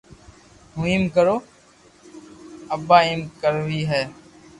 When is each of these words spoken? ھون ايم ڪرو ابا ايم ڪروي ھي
ھون 0.75 0.85
ايم 0.91 1.03
ڪرو 1.15 1.35
ابا 2.75 2.97
ايم 3.07 3.21
ڪروي 3.41 3.81
ھي 3.91 4.01